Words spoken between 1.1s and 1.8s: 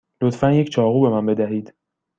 بدهید.